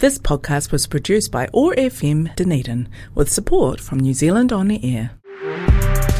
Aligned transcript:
This 0.00 0.18
podcast 0.18 0.72
was 0.72 0.86
produced 0.86 1.30
by 1.30 1.46
OAR 1.52 1.74
FM 1.74 2.34
Dunedin 2.34 2.88
with 3.14 3.30
support 3.30 3.80
from 3.80 4.00
New 4.00 4.14
Zealand 4.14 4.50
On 4.50 4.66
the 4.66 4.80
Air. 4.82 5.10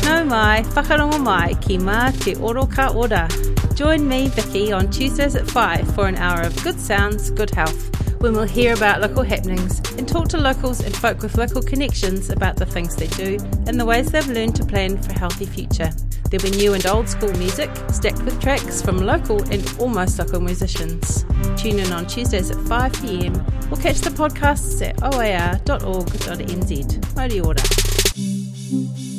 Nau 0.04 0.22
mai, 0.24 0.64
whakarongo 0.74 1.18
mai 1.18 1.54
ki 1.62 1.78
mā 1.78 2.12
te 2.22 2.34
oro 2.34 2.66
ka 2.66 2.92
ora. 2.94 3.26
Join 3.74 4.06
me, 4.06 4.28
Vicky, 4.28 4.70
on 4.70 4.90
Tuesdays 4.90 5.34
at 5.34 5.48
5 5.48 5.94
for 5.94 6.08
an 6.08 6.16
hour 6.16 6.42
of 6.42 6.62
good 6.62 6.78
sounds, 6.78 7.30
good 7.30 7.48
health, 7.48 7.88
when 8.20 8.34
we'll 8.34 8.42
hear 8.44 8.74
about 8.74 9.00
local 9.00 9.22
happenings 9.22 9.80
and 9.96 10.06
talk 10.06 10.28
to 10.28 10.36
locals 10.36 10.80
and 10.80 10.94
folk 10.94 11.22
with 11.22 11.38
local 11.38 11.62
connections 11.62 12.28
about 12.28 12.56
the 12.56 12.66
things 12.66 12.96
they 12.96 13.06
do 13.06 13.38
and 13.66 13.80
the 13.80 13.86
ways 13.86 14.12
they've 14.12 14.28
learned 14.28 14.56
to 14.56 14.66
plan 14.66 15.00
for 15.02 15.12
a 15.12 15.18
healthy 15.18 15.46
future. 15.46 15.90
There'll 16.30 16.48
be 16.48 16.56
new 16.56 16.74
and 16.74 16.86
old 16.86 17.08
school 17.08 17.32
music, 17.32 17.68
stacked 17.92 18.22
with 18.22 18.40
tracks 18.40 18.80
from 18.80 18.98
local 18.98 19.42
and 19.50 19.74
almost 19.80 20.18
local 20.20 20.40
musicians. 20.40 21.24
Tune 21.56 21.80
in 21.80 21.92
on 21.92 22.06
Tuesdays 22.06 22.52
at 22.52 22.58
5pm 22.58 23.72
or 23.72 23.76
catch 23.76 23.98
the 23.98 24.10
podcasts 24.10 24.80
at 24.80 25.02
oar.org.nz. 25.02 25.66
Mauri 27.16 27.40
ora. 27.40 29.09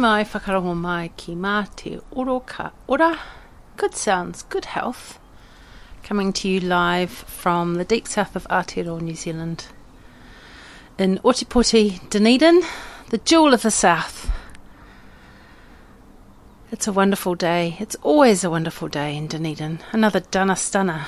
Mai 0.00 0.24
whakarongo 0.24 0.74
mai 0.74 1.10
ki 1.14 1.34
mā 1.36 1.68
te 1.76 1.98
oro 2.10 2.40
ka 2.40 2.70
ora. 2.88 3.18
Good 3.76 3.94
sounds, 3.94 4.44
good 4.44 4.64
health. 4.64 5.18
Coming 6.02 6.32
to 6.32 6.48
you 6.48 6.58
live 6.58 7.10
from 7.10 7.74
the 7.74 7.84
deep 7.84 8.08
south 8.08 8.34
of 8.34 8.48
Aotearoa, 8.48 9.02
New 9.02 9.14
Zealand. 9.14 9.66
In 10.96 11.18
Ōtepoti, 11.18 12.08
Dunedin, 12.08 12.62
the 13.10 13.18
jewel 13.18 13.52
of 13.52 13.60
the 13.60 13.70
south. 13.70 14.30
It's 16.72 16.86
a 16.86 16.94
wonderful 16.94 17.34
day. 17.34 17.76
It's 17.78 17.96
always 17.96 18.42
a 18.42 18.48
wonderful 18.48 18.88
day 18.88 19.14
in 19.14 19.26
Dunedin. 19.26 19.80
Another 19.92 20.20
Dunner 20.20 20.56
Stunner. 20.56 21.04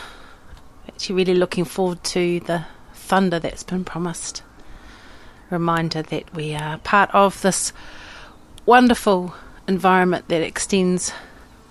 Actually, 0.87 1.17
really 1.17 1.35
looking 1.35 1.65
forward 1.65 2.05
to 2.05 2.41
the 2.41 2.67
thunder 2.93 3.39
that's 3.39 3.63
been 3.63 3.85
promised. 3.85 4.43
Reminder 5.49 6.03
that 6.03 6.35
we 6.35 6.55
are 6.55 6.77
part 6.77 7.09
of 7.15 7.41
this 7.41 7.73
wonderful 8.67 9.35
environment 9.67 10.29
that 10.29 10.43
extends 10.43 11.13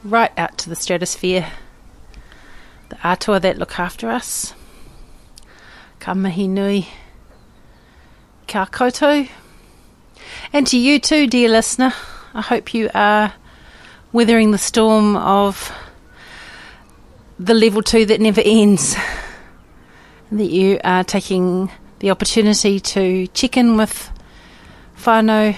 right 0.03 0.31
out 0.38 0.57
to 0.59 0.69
the 0.69 0.75
stratosphere. 0.75 1.47
The 2.90 2.97
atua 3.03 3.40
that 3.40 3.57
look 3.57 3.79
after 3.79 4.09
us. 4.09 4.53
Ka 6.00 6.13
mihi 6.13 6.47
nui. 6.47 6.88
And 10.53 10.68
to 10.68 10.78
you 10.78 11.00
too, 11.00 11.28
dear 11.28 11.50
listener. 11.50 11.94
I 12.34 12.41
hope 12.41 12.74
you 12.74 12.90
are 12.94 13.34
weathering 14.12 14.51
the 14.51 14.57
storm 14.57 15.16
of 15.16 15.72
the 17.40 17.53
level 17.53 17.81
two 17.81 18.06
that 18.06 18.19
never 18.19 18.41
ends. 18.44 18.96
that 20.31 20.50
you 20.50 20.80
are 20.84 21.03
taking 21.03 21.72
the 22.00 22.12
opportunity 22.12 22.80
to 22.80 23.28
check 23.28 23.57
in 23.57 23.78
with 23.78 24.09
whānau 24.97 25.56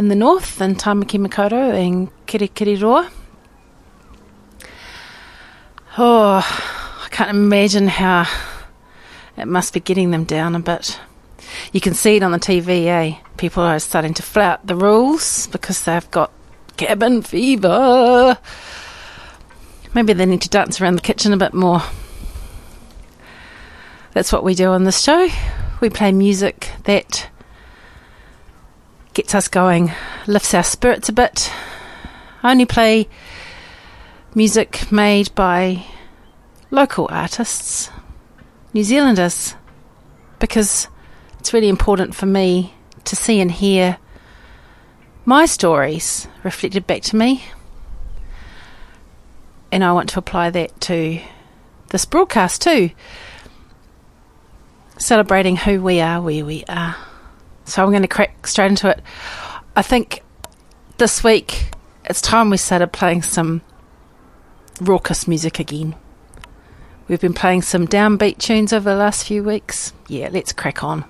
in 0.00 0.08
the 0.08 0.14
north 0.14 0.62
in 0.62 0.74
Tamaki 0.74 1.20
Makaurau 1.20 1.74
and 1.74 2.08
Kirikiriroa. 2.26 3.10
Oh, 5.98 7.02
I 7.04 7.08
can't 7.10 7.28
imagine 7.28 7.86
how 7.86 8.26
it 9.36 9.46
must 9.46 9.74
be 9.74 9.80
getting 9.80 10.10
them 10.10 10.24
down 10.24 10.54
a 10.54 10.58
bit. 10.58 10.98
You 11.74 11.82
can 11.82 11.92
see 11.92 12.16
it 12.16 12.22
on 12.22 12.32
the 12.32 12.38
TV, 12.38 12.86
eh? 12.86 13.18
People 13.36 13.62
are 13.62 13.78
starting 13.78 14.14
to 14.14 14.22
flout 14.22 14.66
the 14.66 14.74
rules 14.74 15.48
because 15.48 15.84
they've 15.84 16.10
got 16.10 16.32
cabin 16.78 17.20
fever. 17.20 18.38
Maybe 19.92 20.14
they 20.14 20.24
need 20.24 20.40
to 20.40 20.48
dance 20.48 20.80
around 20.80 20.94
the 20.94 21.02
kitchen 21.02 21.34
a 21.34 21.36
bit 21.36 21.52
more. 21.52 21.82
That's 24.14 24.32
what 24.32 24.44
we 24.44 24.54
do 24.54 24.70
on 24.70 24.84
this 24.84 25.02
show. 25.02 25.28
We 25.82 25.90
play 25.90 26.10
music 26.10 26.70
that 26.84 27.28
gets 29.20 29.34
us 29.34 29.48
going, 29.48 29.92
lifts 30.26 30.54
our 30.54 30.62
spirits 30.62 31.10
a 31.10 31.12
bit. 31.12 31.52
I 32.42 32.52
only 32.52 32.64
play 32.64 33.06
music 34.34 34.90
made 34.90 35.34
by 35.34 35.84
local 36.70 37.06
artists, 37.10 37.90
New 38.72 38.82
Zealanders, 38.82 39.56
because 40.38 40.88
it's 41.38 41.52
really 41.52 41.68
important 41.68 42.14
for 42.14 42.24
me 42.24 42.72
to 43.04 43.14
see 43.14 43.42
and 43.42 43.52
hear 43.52 43.98
my 45.26 45.44
stories 45.44 46.26
reflected 46.42 46.86
back 46.86 47.02
to 47.02 47.16
me. 47.16 47.44
And 49.70 49.84
I 49.84 49.92
want 49.92 50.08
to 50.08 50.18
apply 50.18 50.48
that 50.48 50.80
to 50.80 51.20
this 51.90 52.06
broadcast 52.06 52.62
too. 52.62 52.92
Celebrating 54.96 55.56
who 55.56 55.82
we 55.82 56.00
are, 56.00 56.22
where 56.22 56.42
we 56.42 56.64
are. 56.70 56.96
So 57.70 57.82
I'm 57.82 57.90
going 57.90 58.02
to 58.02 58.08
crack 58.08 58.46
straight 58.46 58.70
into 58.70 58.88
it. 58.88 59.00
I 59.76 59.82
think 59.82 60.22
this 60.98 61.22
week 61.22 61.70
it's 62.04 62.20
time 62.20 62.50
we 62.50 62.56
started 62.56 62.92
playing 62.92 63.22
some 63.22 63.62
raucous 64.80 65.28
music 65.28 65.58
again. 65.58 65.94
We've 67.08 67.20
been 67.20 67.34
playing 67.34 67.62
some 67.62 67.86
downbeat 67.86 68.38
tunes 68.38 68.72
over 68.72 68.90
the 68.90 68.96
last 68.96 69.26
few 69.26 69.42
weeks. 69.42 69.92
Yeah, 70.08 70.28
let's 70.32 70.52
crack 70.52 70.84
on. 70.84 71.04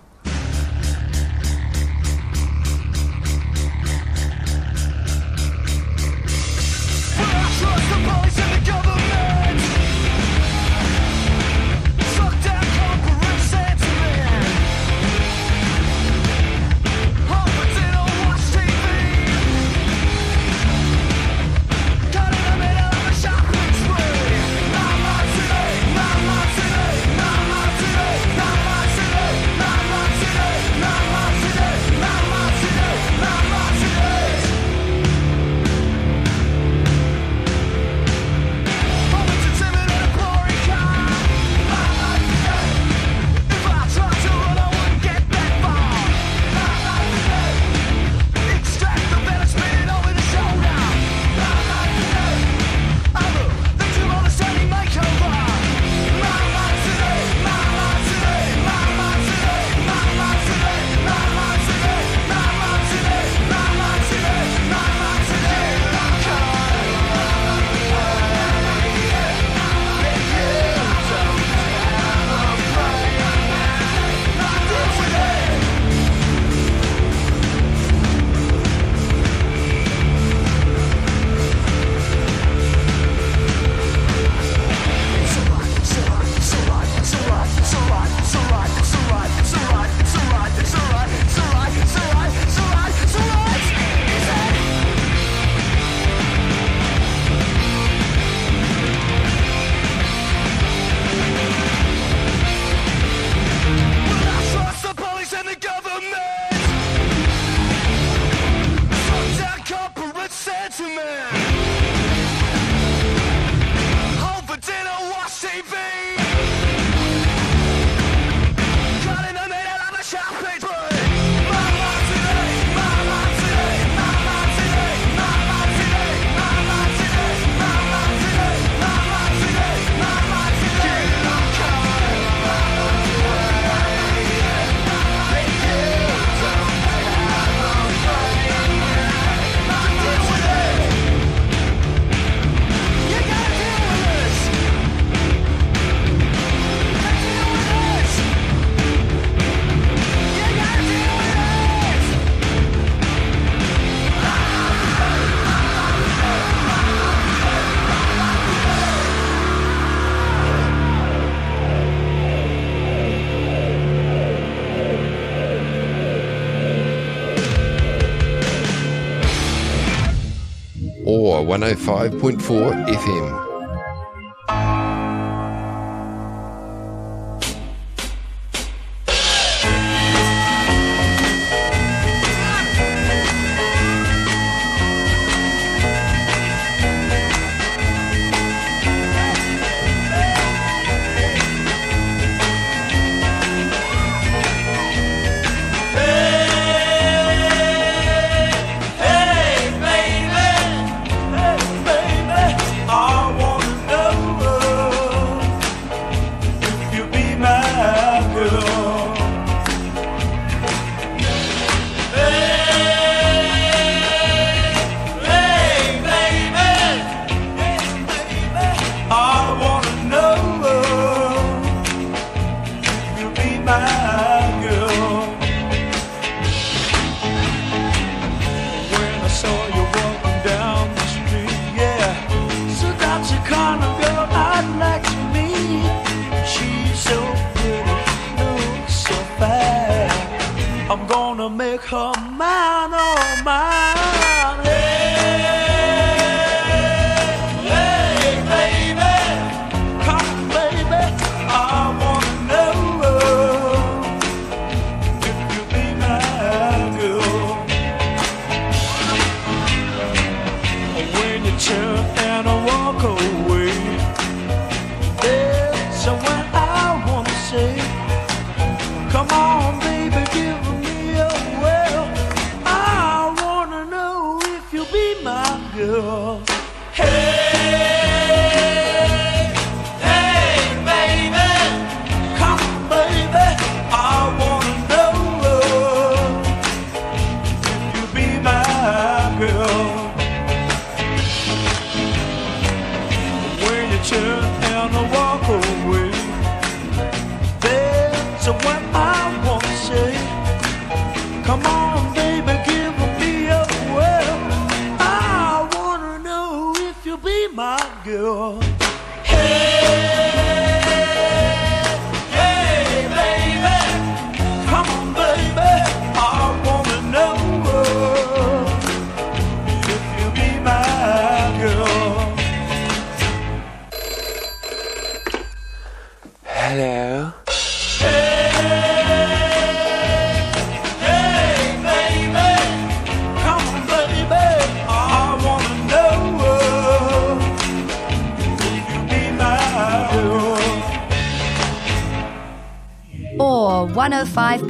105.4 171.90 172.86
FM. 172.86 173.19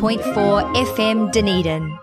101.4 0.00 0.64
FM 0.97 1.30
Dunedin. 1.30 2.00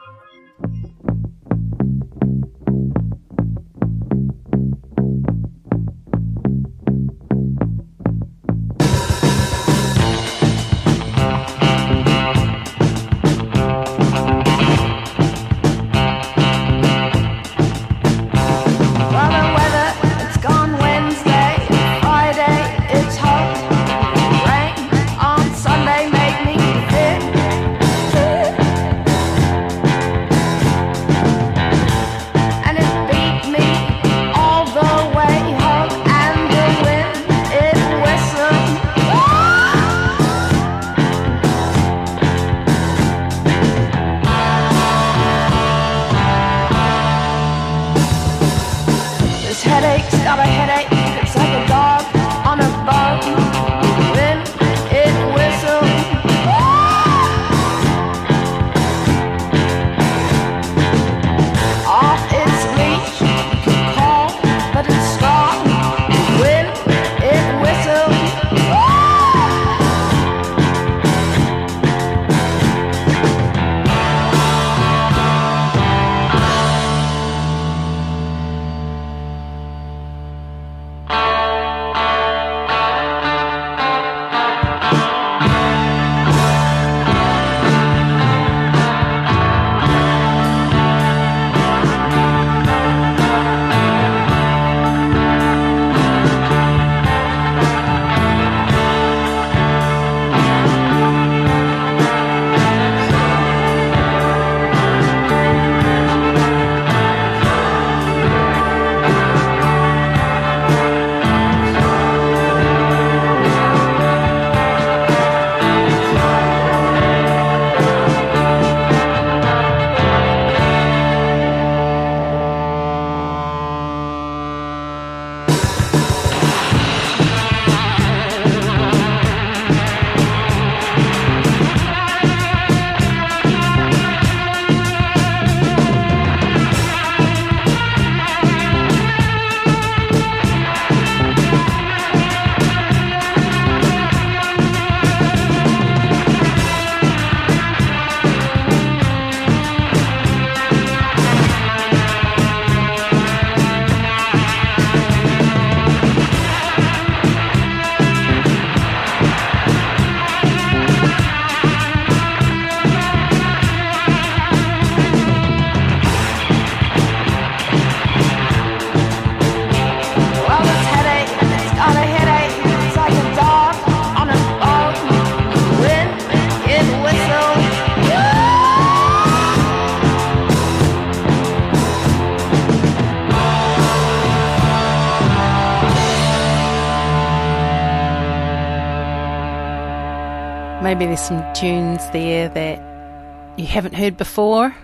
maybe 190.98 191.10
there's 191.10 191.22
some 191.22 191.54
tunes 191.54 192.10
there 192.10 192.50
that 192.50 193.60
you 193.60 193.68
haven't 193.68 193.94
heard 193.94 194.18
before. 194.18 194.76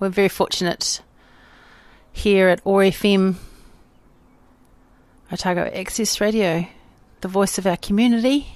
We're 0.00 0.08
very 0.08 0.28
fortunate 0.28 1.00
here 2.10 2.48
at 2.48 2.60
OAR 2.64 2.82
FM, 2.82 3.36
Otago 5.30 5.70
Access 5.72 6.20
Radio, 6.20 6.66
the 7.20 7.28
voice 7.28 7.56
of 7.56 7.68
our 7.68 7.76
community, 7.76 8.48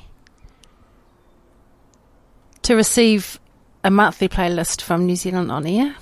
to 2.62 2.75
receive 2.75 3.38
a 3.85 3.90
monthly 3.92 4.28
playlist 4.28 4.83
from 4.83 5.07
New 5.07 5.14
Zealand 5.14 5.52
On 5.52 5.64
Air, 5.64 5.95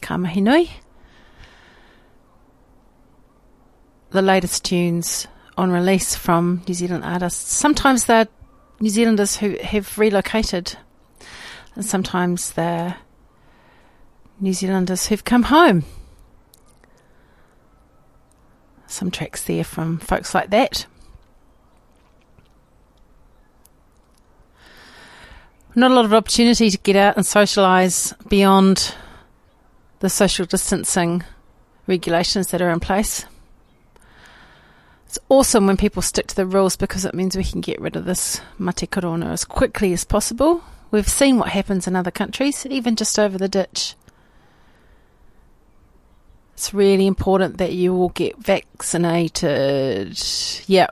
Ka 0.00 0.16
mihi 0.16 0.40
nui. 0.40 0.70
The 4.12 4.22
latest 4.22 4.64
tunes 4.64 5.26
on 5.58 5.70
release 5.70 6.14
from 6.14 6.62
New 6.66 6.72
Zealand 6.72 7.04
artists. 7.04 7.52
Sometimes 7.52 8.06
they're 8.06 8.28
New 8.80 8.90
Zealanders 8.90 9.36
who 9.36 9.56
have 9.62 9.98
relocated, 9.98 10.76
and 11.74 11.84
sometimes 11.84 12.52
they're 12.52 12.96
New 14.40 14.52
Zealanders 14.52 15.08
who've 15.08 15.24
come 15.24 15.44
home. 15.44 15.84
Some 18.86 19.10
tracks 19.10 19.42
there 19.42 19.64
from 19.64 19.98
folks 19.98 20.34
like 20.34 20.50
that. 20.50 20.86
Not 25.74 25.90
a 25.90 25.94
lot 25.94 26.04
of 26.04 26.14
opportunity 26.14 26.70
to 26.70 26.78
get 26.78 26.96
out 26.96 27.16
and 27.16 27.24
socialise 27.24 28.12
beyond 28.28 28.94
the 30.00 30.08
social 30.08 30.46
distancing 30.46 31.24
regulations 31.86 32.48
that 32.48 32.62
are 32.62 32.70
in 32.70 32.80
place. 32.80 33.24
It's 35.08 35.18
awesome 35.30 35.66
when 35.66 35.78
people 35.78 36.02
stick 36.02 36.26
to 36.26 36.36
the 36.36 36.44
rules 36.44 36.76
because 36.76 37.06
it 37.06 37.14
means 37.14 37.34
we 37.34 37.42
can 37.42 37.62
get 37.62 37.80
rid 37.80 37.96
of 37.96 38.04
this 38.04 38.42
mate 38.58 38.90
corona 38.90 39.30
as 39.32 39.42
quickly 39.42 39.94
as 39.94 40.04
possible. 40.04 40.62
We've 40.90 41.08
seen 41.08 41.38
what 41.38 41.48
happens 41.48 41.86
in 41.86 41.96
other 41.96 42.10
countries, 42.10 42.66
even 42.66 42.94
just 42.94 43.18
over 43.18 43.38
the 43.38 43.48
ditch. 43.48 43.94
It's 46.52 46.74
really 46.74 47.06
important 47.06 47.56
that 47.56 47.72
you 47.72 47.94
all 47.94 48.10
get 48.10 48.36
vaccinated. 48.36 50.22
Yeah, 50.66 50.88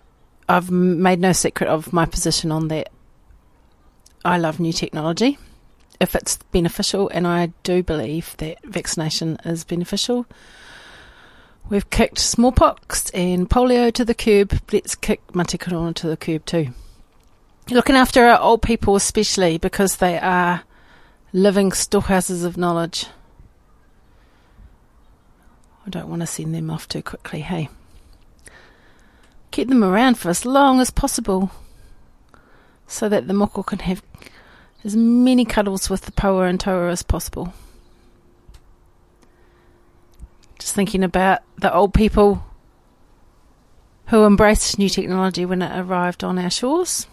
I've 0.48 0.70
made 0.70 1.20
no 1.20 1.32
secret 1.32 1.68
of 1.68 1.92
my 1.92 2.06
position 2.06 2.50
on 2.50 2.68
that. 2.68 2.88
I 4.24 4.38
love 4.38 4.58
new 4.58 4.72
technology 4.72 5.36
if 6.00 6.14
it's 6.14 6.38
beneficial, 6.52 7.10
and 7.10 7.26
I 7.26 7.52
do 7.64 7.82
believe 7.82 8.34
that 8.38 8.64
vaccination 8.64 9.36
is 9.44 9.64
beneficial. 9.64 10.24
We've 11.68 11.90
kicked 11.90 12.20
smallpox 12.20 13.10
and 13.10 13.50
polio 13.50 13.92
to 13.92 14.04
the 14.04 14.14
curb. 14.14 14.60
Let's 14.72 14.94
kick 14.94 15.34
mate 15.34 15.58
corona 15.58 15.92
to 15.94 16.08
the 16.08 16.16
curb 16.16 16.44
too. 16.44 16.68
Looking 17.68 17.96
after 17.96 18.24
our 18.24 18.40
old 18.40 18.62
people, 18.62 18.94
especially 18.94 19.58
because 19.58 19.96
they 19.96 20.16
are 20.16 20.62
living 21.32 21.72
storehouses 21.72 22.44
of 22.44 22.56
knowledge. 22.56 23.06
I 25.84 25.90
don't 25.90 26.08
want 26.08 26.22
to 26.22 26.26
send 26.26 26.54
them 26.54 26.70
off 26.70 26.86
too 26.86 27.02
quickly, 27.02 27.40
hey? 27.40 27.68
Keep 29.50 29.68
them 29.68 29.82
around 29.82 30.18
for 30.18 30.30
as 30.30 30.46
long 30.46 30.80
as 30.80 30.90
possible 30.90 31.50
so 32.86 33.08
that 33.08 33.26
the 33.26 33.34
moko 33.34 33.66
can 33.66 33.80
have 33.80 34.02
as 34.84 34.94
many 34.94 35.44
cuddles 35.44 35.90
with 35.90 36.02
the 36.02 36.12
pōua 36.12 36.48
and 36.48 36.60
taua 36.60 36.92
as 36.92 37.02
possible. 37.02 37.52
Just 40.58 40.74
thinking 40.74 41.04
about 41.04 41.40
the 41.58 41.72
old 41.72 41.94
people 41.94 42.44
who 44.06 44.24
embraced 44.24 44.78
new 44.78 44.88
technology 44.88 45.44
when 45.44 45.62
it 45.62 45.78
arrived 45.78 46.22
on 46.22 46.38
our 46.38 46.50
shores. 46.50 47.06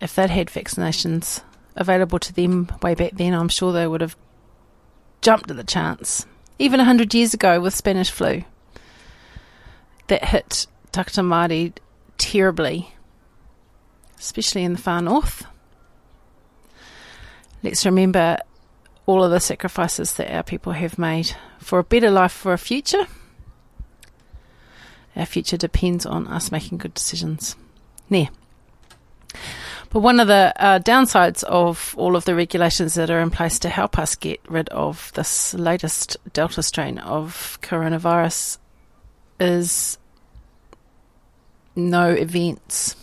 If 0.00 0.14
they'd 0.14 0.30
had 0.30 0.48
vaccinations 0.48 1.42
available 1.76 2.18
to 2.18 2.32
them 2.32 2.70
way 2.82 2.94
back 2.94 3.12
then, 3.14 3.34
I'm 3.34 3.48
sure 3.48 3.72
they 3.72 3.86
would 3.86 4.00
have 4.00 4.16
jumped 5.20 5.50
at 5.50 5.56
the 5.56 5.64
chance 5.64 6.26
even 6.58 6.80
a 6.80 6.84
hundred 6.84 7.14
years 7.14 7.34
ago 7.34 7.60
with 7.60 7.74
Spanish 7.74 8.10
flu 8.10 8.44
that 10.06 10.24
hit 10.26 10.66
Takata 10.92 11.22
Māori 11.22 11.72
terribly, 12.18 12.94
especially 14.18 14.62
in 14.62 14.74
the 14.74 14.78
far 14.78 15.02
north. 15.02 15.44
Let's 17.62 17.86
remember 17.86 18.38
all 19.06 19.24
of 19.24 19.30
the 19.30 19.40
sacrifices 19.40 20.14
that 20.14 20.32
our 20.32 20.42
people 20.42 20.72
have 20.72 20.98
made 20.98 21.34
for 21.58 21.78
a 21.78 21.84
better 21.84 22.10
life 22.10 22.32
for 22.32 22.52
a 22.52 22.58
future. 22.58 23.06
Our 25.16 25.26
future 25.26 25.56
depends 25.56 26.06
on 26.06 26.26
us 26.26 26.52
making 26.52 26.78
good 26.78 26.94
decisions. 26.94 27.56
There. 28.08 28.28
But 29.90 30.00
one 30.00 30.20
of 30.20 30.28
the 30.28 30.54
uh, 30.56 30.78
downsides 30.78 31.42
of 31.44 31.94
all 31.98 32.16
of 32.16 32.24
the 32.24 32.34
regulations 32.34 32.94
that 32.94 33.10
are 33.10 33.20
in 33.20 33.30
place 33.30 33.58
to 33.58 33.68
help 33.68 33.98
us 33.98 34.16
get 34.16 34.40
rid 34.48 34.70
of 34.70 35.12
this 35.14 35.52
latest 35.52 36.16
Delta 36.32 36.62
strain 36.62 36.98
of 36.98 37.58
coronavirus 37.60 38.56
is 39.38 39.98
no 41.76 42.08
events. 42.10 42.96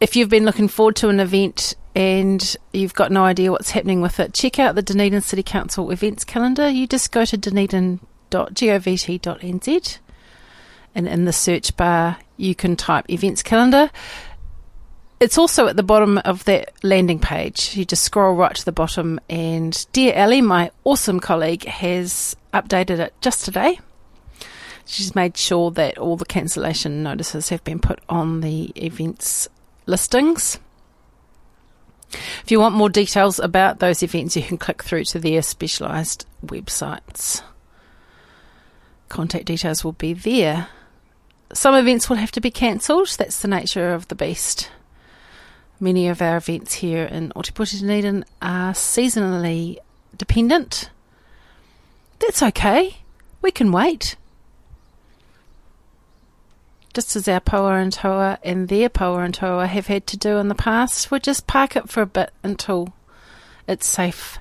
If 0.00 0.16
you've 0.16 0.28
been 0.28 0.44
looking 0.44 0.68
forward 0.68 0.96
to 0.96 1.08
an 1.08 1.20
event 1.20 1.74
and 1.96 2.56
you've 2.72 2.94
got 2.94 3.10
no 3.10 3.24
idea 3.24 3.50
what's 3.50 3.70
happening 3.70 4.02
with 4.02 4.20
it, 4.20 4.34
check 4.34 4.58
out 4.58 4.74
the 4.74 4.82
Dunedin 4.82 5.22
City 5.22 5.42
Council 5.42 5.90
events 5.90 6.24
calendar. 6.24 6.68
You 6.68 6.86
just 6.86 7.10
go 7.10 7.24
to 7.24 7.38
dunedin.govt.nz 7.38 9.98
and 10.94 11.08
in 11.08 11.24
the 11.24 11.32
search 11.32 11.74
bar 11.76 12.18
you 12.36 12.54
can 12.54 12.76
type 12.76 13.10
events 13.10 13.42
calendar 13.42 13.90
it's 15.20 15.38
also 15.38 15.66
at 15.66 15.76
the 15.76 15.82
bottom 15.82 16.18
of 16.18 16.44
that 16.44 16.72
landing 16.82 17.18
page. 17.18 17.76
You 17.76 17.84
just 17.84 18.04
scroll 18.04 18.34
right 18.34 18.54
to 18.54 18.64
the 18.64 18.72
bottom, 18.72 19.18
and 19.30 19.86
Dear 19.92 20.12
Ellie, 20.14 20.42
my 20.42 20.70
awesome 20.84 21.20
colleague, 21.20 21.64
has 21.64 22.36
updated 22.52 22.98
it 22.98 23.14
just 23.20 23.44
today. 23.44 23.80
She's 24.84 25.14
made 25.14 25.36
sure 25.36 25.70
that 25.72 25.98
all 25.98 26.16
the 26.16 26.26
cancellation 26.26 27.02
notices 27.02 27.48
have 27.48 27.64
been 27.64 27.80
put 27.80 28.00
on 28.08 28.40
the 28.40 28.72
events 28.76 29.48
listings. 29.86 30.58
If 32.10 32.50
you 32.50 32.60
want 32.60 32.74
more 32.74 32.88
details 32.88 33.38
about 33.38 33.80
those 33.80 34.02
events, 34.02 34.36
you 34.36 34.42
can 34.42 34.58
click 34.58 34.82
through 34.82 35.04
to 35.06 35.18
their 35.18 35.42
specialised 35.42 36.26
websites. 36.44 37.42
Contact 39.08 39.44
details 39.44 39.84
will 39.84 39.92
be 39.92 40.12
there. 40.12 40.68
Some 41.52 41.74
events 41.74 42.08
will 42.08 42.16
have 42.16 42.32
to 42.32 42.40
be 42.40 42.50
cancelled, 42.50 43.08
that's 43.18 43.40
the 43.40 43.48
nature 43.48 43.92
of 43.92 44.08
the 44.08 44.14
beast. 44.14 44.70
Many 45.78 46.08
of 46.08 46.22
our 46.22 46.38
events 46.38 46.74
here 46.74 47.04
in 47.04 47.30
Ōtepoti 47.36 47.80
Dunedin 47.80 48.24
are 48.40 48.72
seasonally 48.72 49.78
dependent. 50.16 50.90
That's 52.18 52.42
okay. 52.42 52.98
We 53.42 53.50
can 53.50 53.70
wait. 53.70 54.16
Just 56.96 57.14
as 57.14 57.28
our 57.28 57.40
pōua 57.40 57.82
and 57.82 57.92
taua 57.92 58.38
and 58.42 58.68
their 58.68 58.88
pōua 58.88 59.22
and 59.26 59.36
taua 59.36 59.66
have 59.66 59.86
had 59.86 60.06
to 60.06 60.16
do 60.16 60.38
in 60.38 60.48
the 60.48 60.54
past, 60.54 61.10
we'll 61.10 61.20
just 61.20 61.46
park 61.46 61.76
it 61.76 61.90
for 61.90 62.00
a 62.00 62.06
bit 62.06 62.30
until 62.42 62.94
it's 63.68 63.86
safe 63.86 64.38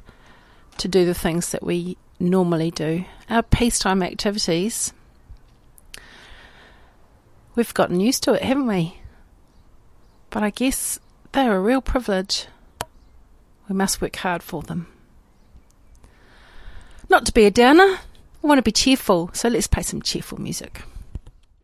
to 0.78 0.88
do 0.88 1.04
the 1.04 1.14
things 1.14 1.52
that 1.52 1.64
we 1.64 1.98
normally 2.18 2.72
do. 2.72 3.04
Our 3.30 3.44
peacetime 3.44 4.02
activities, 4.02 4.94
we've 7.56 7.74
gotten 7.74 8.00
used 8.00 8.24
to 8.24 8.36
it, 8.36 8.44
haven't 8.44 8.68
we? 8.68 9.00
But 10.30 10.42
I 10.44 10.50
guess 10.52 10.98
they're 11.34 11.58
a 11.58 11.60
real 11.60 11.82
privilege. 11.82 12.48
We 13.68 13.76
must 13.76 14.02
work 14.02 14.16
hard 14.16 14.42
for 14.42 14.62
them. 14.62 14.88
Not 17.10 17.26
to 17.26 17.34
be 17.34 17.44
a 17.44 17.52
downer, 17.52 17.98
I 17.98 18.48
want 18.48 18.60
to 18.60 18.62
be 18.62 18.72
cheerful, 18.72 19.30
so 19.34 19.50
let's 19.50 19.68
play 19.68 19.84
some 19.84 20.02
cheerful 20.02 20.40
music. 20.40 20.84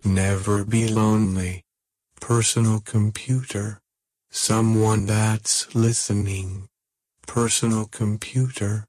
Never 0.03 0.65
be 0.65 0.87
lonely. 0.87 1.63
Personal 2.19 2.79
computer. 2.79 3.79
Someone 4.31 5.05
that's 5.05 5.75
listening. 5.75 6.67
Personal 7.27 7.85
computer. 7.85 8.85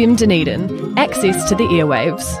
FM 0.00 0.16
Dunedin, 0.16 0.98
access 0.98 1.46
to 1.50 1.54
the 1.54 1.64
airwaves. 1.64 2.39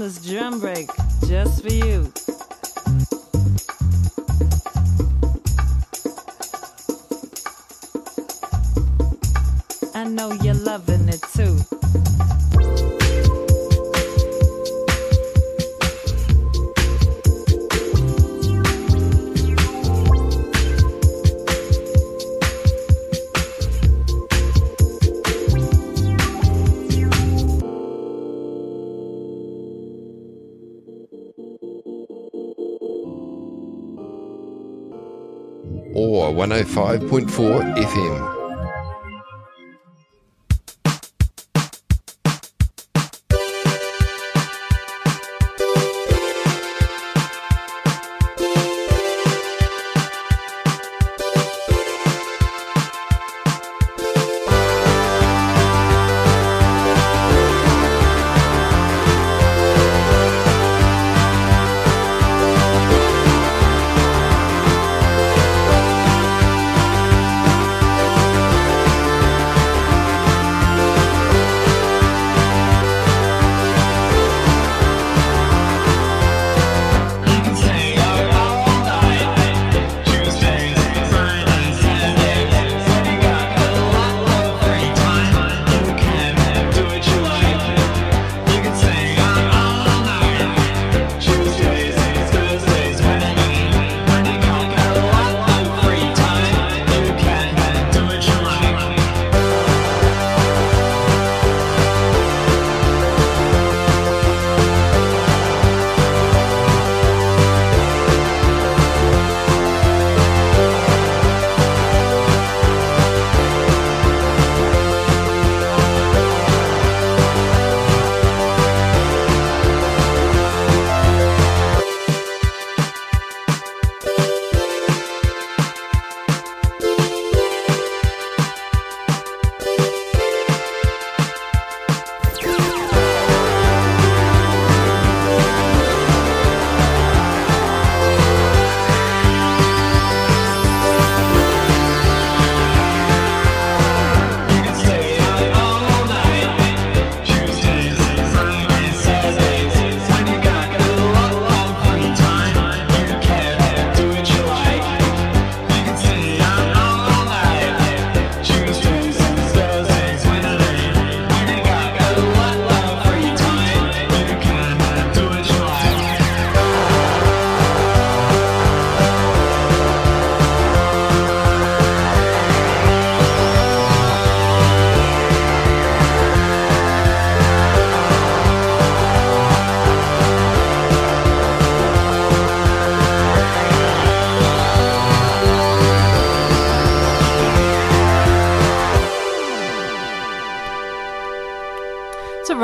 This 0.00 0.16
drum 0.16 0.60
break. 0.60 0.88
105.4 36.50 37.76
FM. 37.76 38.39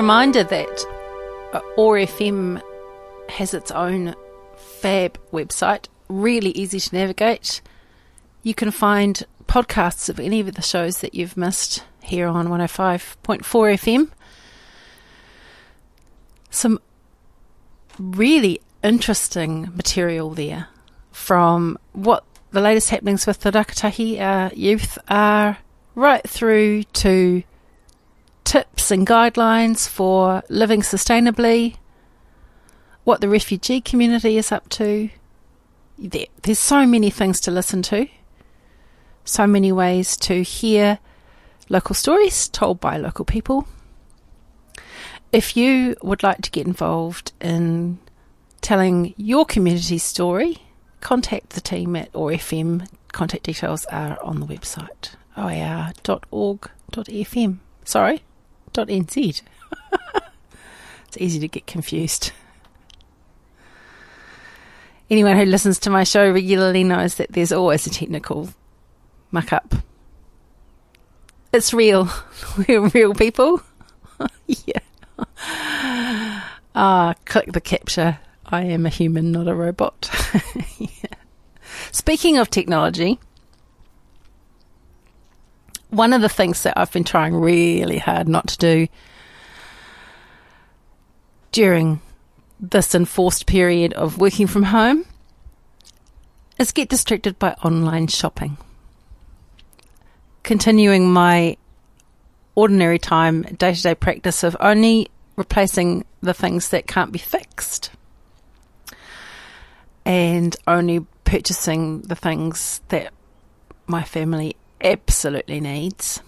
Reminder 0.07 0.45
that 0.45 0.87
uh, 1.53 1.61
OAR 1.77 1.97
FM 1.97 2.63
has 3.29 3.53
its 3.53 3.73
own 3.73 4.15
fab 4.55 5.19
website, 5.33 5.89
really 6.09 6.51
easy 6.51 6.79
to 6.79 6.95
navigate. 6.95 7.61
You 8.45 8.55
can 8.55 8.71
find 8.71 9.27
podcasts 9.49 10.09
of 10.09 10.21
any 10.21 10.39
of 10.39 10.55
the 10.55 10.63
shows 10.63 10.99
that 10.99 11.17
you've 11.17 11.37
missed 11.37 11.83
here 12.05 12.29
on 12.29 12.47
105.4 12.47 13.17
FM. 13.43 14.09
Some 16.51 16.79
really 17.99 18.61
interesting 18.85 19.73
material 19.75 20.31
there 20.31 20.69
from 21.11 21.79
what 21.95 22.23
the 22.53 22.61
latest 22.61 22.91
happenings 22.91 23.27
with 23.27 23.41
the 23.41 23.51
Rakatahi 23.51 24.21
uh, 24.21 24.51
youth 24.55 24.99
are, 25.09 25.59
right 25.97 26.23
through 26.29 26.85
to 26.85 27.43
tips 28.47 28.91
and 28.93 29.07
guidelines 29.07 29.87
for 29.89 30.43
living 30.49 30.81
sustainably, 30.81 31.77
what 33.05 33.21
the 33.21 33.29
refugee 33.29 33.81
community 33.81 34.39
is 34.39 34.53
up 34.53 34.69
to. 34.69 35.11
There, 35.99 36.27
there's 36.43 36.61
so 36.61 36.87
many 36.87 37.11
things 37.11 37.41
to 37.41 37.51
listen 37.51 37.83
to, 37.83 38.07
so 39.25 39.47
many 39.47 39.73
ways 39.73 40.17
to 40.19 40.43
hear 40.43 41.01
local 41.69 41.95
stories 41.95 42.49
told 42.49 42.81
by 42.81 42.97
local 42.97 43.25
people. 43.25 43.67
If 45.33 45.57
you 45.57 45.97
would 46.03 46.23
like 46.23 46.43
to 46.43 46.51
get 46.51 46.69
involved 46.69 47.33
in 47.41 47.99
telling 48.61 49.13
your 49.17 49.45
community 49.45 49.99
story, 49.99 50.59
contact 51.01 51.51
the 51.51 51.61
team 51.61 51.97
at 51.97 52.11
OAR 52.15 52.31
FM. 52.31 52.89
Contact 53.13 53.43
details 53.43 53.85
are 53.87 54.23
on 54.23 54.39
the 54.39 54.47
website 54.47 55.17
oar.org.fm. 55.37 55.99
Sorry, 57.85 58.23
.nz. 58.77 59.43
it's 61.09 61.17
easy 61.19 61.39
to 61.41 61.49
get 61.49 61.67
confused. 61.67 62.33
Anyone 65.09 65.37
who 65.37 65.45
listens 65.45 65.79
to 65.81 65.91
my 65.91 66.05
show 66.05 66.31
regularly 66.31 66.83
knows 66.83 67.15
that 67.17 67.33
there's 67.33 67.53
always 67.53 67.87
a 67.87 67.91
technical 67.91 68.49
muck 69.31 69.53
up. 69.53 69.75
It's 71.53 71.73
real. 71.73 72.09
We're 72.69 72.89
real 72.89 73.15
people. 73.15 73.63
yeah. 74.47 74.81
Ah, 76.75 77.15
click 77.25 77.53
the 77.53 77.61
CAPTCHA. 77.61 78.19
I 78.47 78.63
am 78.63 78.85
a 78.85 78.91
human, 78.91 79.33
not 79.33 79.49
a 79.49 79.55
robot. 79.55 80.11
yeah. 80.79 80.89
Speaking 81.93 82.37
of 82.39 82.51
technology, 82.51 83.19
one 85.97 86.13
of 86.13 86.21
the 86.21 86.29
things 86.29 86.63
that 86.63 86.75
I've 86.77 86.93
been 86.93 87.05
trying 87.05 87.35
really 87.35 87.99
hard 87.99 88.29
not 88.29 88.49
to 88.49 88.59
do 88.59 88.89
during 91.53 92.01
this 92.61 92.95
enforced 92.95 93.47
period 93.47 93.95
of 93.95 94.19
working 94.19 94.47
from 94.47 94.65
home 94.65 95.07
is 96.59 96.73
get 96.73 96.91
distracted 96.91 97.39
by 97.39 97.53
online 97.65 98.09
shopping. 98.09 98.59
Continuing 100.43 101.11
my 101.11 101.57
ordinary 102.55 102.99
time, 102.99 103.43
day 103.43 103.73
to 103.73 103.83
day 103.83 103.95
practice 103.95 104.43
of 104.43 104.57
only 104.61 105.09
replacing 105.37 106.05
the 106.21 106.35
things 106.35 106.69
that 106.69 106.87
can't 106.87 107.13
be 107.13 107.19
fixed 107.19 107.91
and 110.05 110.57
only 110.67 111.01
purchasing 111.25 112.03
the 112.03 112.15
things 112.15 112.81
that 112.89 113.13
my 113.87 114.03
family 114.03 114.57
absolutely 114.81 115.61
needs 115.61 116.23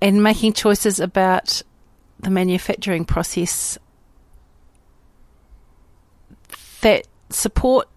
and 0.00 0.22
making 0.22 0.52
choices 0.52 0.98
about 0.98 1.62
the 2.18 2.30
manufacturing 2.30 3.04
process 3.04 3.78
that 6.80 7.06
support 7.30 7.88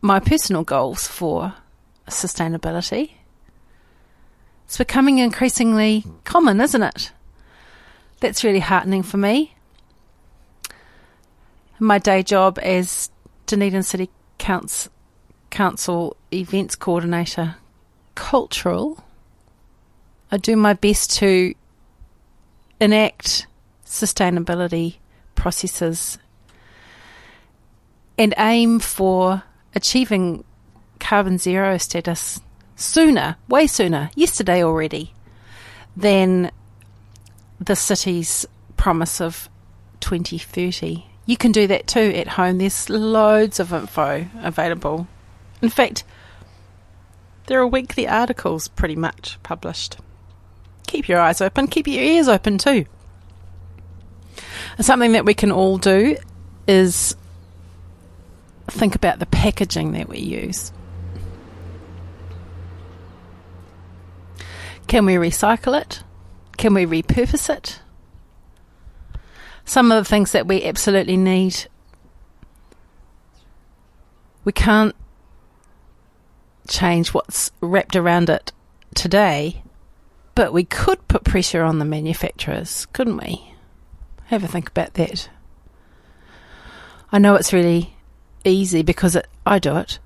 my 0.00 0.20
personal 0.20 0.64
goals 0.64 1.06
for 1.06 1.54
sustainability. 2.08 3.12
It's 4.66 4.76
becoming 4.76 5.18
increasingly 5.18 6.04
common, 6.24 6.60
isn't 6.60 6.82
it? 6.82 7.12
That's 8.20 8.42
really 8.44 8.60
heartening 8.60 9.02
for 9.02 9.16
me. 9.16 9.54
My 11.78 11.98
day 11.98 12.22
job 12.22 12.58
as 12.62 13.10
Dunedin 13.46 13.82
City 13.82 14.10
Council, 14.38 14.90
Council 15.50 16.16
events 16.34 16.76
coordinator, 16.76 17.56
cultural, 18.14 19.02
I 20.30 20.36
do 20.36 20.56
my 20.56 20.72
best 20.72 21.12
to 21.18 21.54
enact 22.80 23.46
sustainability 23.86 24.96
processes 25.34 26.18
and 28.18 28.34
aim 28.38 28.80
for 28.80 29.42
achieving 29.74 30.44
carbon 31.00 31.38
zero 31.38 31.78
status 31.78 32.40
sooner, 32.76 33.36
way 33.48 33.66
sooner, 33.66 34.10
yesterday 34.14 34.62
already, 34.62 35.12
than 35.96 36.50
the 37.60 37.76
city's 37.76 38.46
promise 38.76 39.20
of 39.20 39.48
2030. 40.00 41.04
You 41.26 41.36
can 41.36 41.52
do 41.52 41.66
that 41.66 41.86
too 41.86 42.12
at 42.14 42.28
home. 42.28 42.58
There's 42.58 42.90
loads 42.90 43.60
of 43.60 43.72
info 43.72 44.26
available. 44.42 45.06
In 45.62 45.70
fact, 45.70 46.04
there 47.46 47.60
are 47.60 47.66
weekly 47.66 48.08
articles 48.08 48.68
pretty 48.68 48.96
much 48.96 49.38
published. 49.42 49.98
Keep 50.86 51.08
your 51.08 51.20
eyes 51.20 51.40
open, 51.40 51.66
keep 51.66 51.86
your 51.86 52.02
ears 52.02 52.28
open 52.28 52.58
too. 52.58 52.86
Something 54.80 55.12
that 55.12 55.24
we 55.24 55.34
can 55.34 55.52
all 55.52 55.78
do 55.78 56.16
is 56.66 57.14
think 58.68 58.94
about 58.94 59.18
the 59.18 59.26
packaging 59.26 59.92
that 59.92 60.08
we 60.08 60.18
use. 60.18 60.72
Can 64.86 65.06
we 65.06 65.14
recycle 65.14 65.80
it? 65.80 66.02
Can 66.56 66.74
we 66.74 66.86
repurpose 66.86 67.48
it? 67.54 67.80
Some 69.64 69.90
of 69.90 70.04
the 70.04 70.08
things 70.08 70.32
that 70.32 70.46
we 70.46 70.62
absolutely 70.64 71.16
need, 71.16 71.66
we 74.44 74.52
can't 74.52 74.94
change 76.68 77.12
what's 77.12 77.50
wrapped 77.60 77.96
around 77.96 78.30
it 78.30 78.52
today, 78.94 79.62
but 80.34 80.52
we 80.52 80.64
could 80.64 81.06
put 81.08 81.24
pressure 81.24 81.62
on 81.62 81.78
the 81.78 81.84
manufacturers, 81.84 82.86
couldn't 82.92 83.18
we? 83.18 83.54
Have 84.26 84.44
a 84.44 84.48
think 84.48 84.68
about 84.68 84.94
that. 84.94 85.28
I 87.12 87.18
know 87.18 87.34
it's 87.34 87.52
really 87.52 87.94
easy 88.44 88.82
because 88.82 89.14
it, 89.16 89.26
I 89.46 89.58
do 89.58 89.76
it 89.76 89.98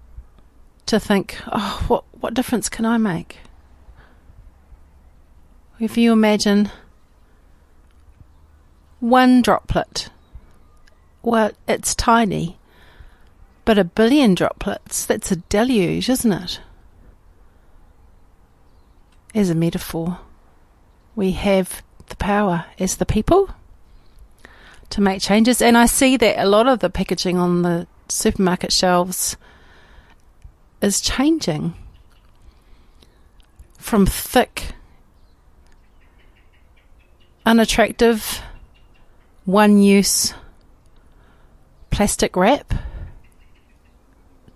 to 0.87 0.99
think, 0.99 1.39
oh, 1.47 1.85
what 1.89 2.05
what 2.21 2.35
difference 2.35 2.69
can 2.69 2.85
I 2.85 2.99
make? 2.99 3.39
If 5.79 5.97
you 5.97 6.13
imagine 6.13 6.71
one 9.01 9.43
droplet, 9.43 10.09
well, 11.23 11.53
it's 11.69 11.95
tiny, 11.95 12.58
but 13.69 13.77
a 13.77 13.85
billion 13.85 14.35
droplets, 14.35 15.05
that's 15.05 15.31
a 15.31 15.37
deluge, 15.37 16.09
isn't 16.09 16.33
it? 16.33 16.59
As 19.35 19.51
a 19.51 19.55
metaphor, 19.55 20.21
we 21.15 21.33
have 21.33 21.83
the 22.07 22.17
power 22.17 22.65
as 22.79 22.97
the 22.97 23.05
people 23.05 23.51
to 24.89 25.03
make 25.03 25.21
changes, 25.21 25.61
and 25.61 25.77
I 25.77 25.85
see 25.85 26.17
that 26.17 26.43
a 26.43 26.49
lot 26.49 26.67
of 26.67 26.79
the 26.79 26.89
packaging 26.89 27.37
on 27.37 27.61
the 27.61 27.87
supermarket 28.09 28.73
shelves 28.73 29.37
is 30.81 31.03
changing 31.03 31.75
from 33.77 34.07
thick, 34.07 34.73
unattractive, 37.45 38.41
one 39.45 39.83
use 39.83 40.33
plastic 41.91 42.35
wrap 42.35 42.73